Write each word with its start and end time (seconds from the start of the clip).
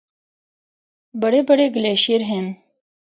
بڑے 1.21 1.39
بڑے 1.49 1.65
گلیشیر 1.75 2.21
ہن۔ 2.29 2.45